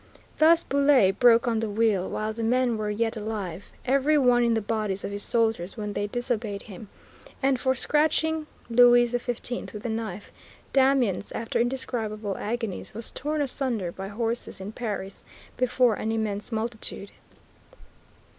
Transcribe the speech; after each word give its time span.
Thus 0.39 0.63
Bouillé 0.63 1.11
broke 1.15 1.47
on 1.47 1.59
the 1.59 1.69
wheel, 1.69 2.09
while 2.09 2.33
the 2.33 2.41
men 2.41 2.75
were 2.75 2.89
yet 2.89 3.15
alive, 3.15 3.65
every 3.85 4.17
bone 4.17 4.43
in 4.43 4.55
the 4.55 4.59
bodies 4.59 5.03
of 5.03 5.11
his 5.11 5.21
soldiers 5.21 5.77
when 5.77 5.93
they 5.93 6.07
disobeyed 6.07 6.63
him; 6.63 6.89
and 7.43 7.59
for 7.59 7.75
scratching 7.75 8.47
Louis 8.67 9.05
XV, 9.15 9.37
with 9.71 9.85
a 9.85 9.89
knife, 9.89 10.31
Damiens, 10.73 11.31
after 11.33 11.59
indescribable 11.59 12.35
agonies, 12.39 12.95
was 12.95 13.11
torn 13.11 13.43
asunder 13.43 13.91
by 13.91 14.07
horses 14.07 14.59
in 14.59 14.71
Paris, 14.71 15.23
before 15.55 15.93
an 15.93 16.11
immense 16.11 16.51
multitude. 16.51 17.11